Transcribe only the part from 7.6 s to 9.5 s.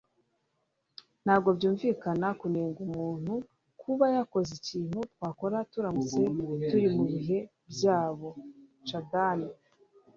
byabo. (chajadan)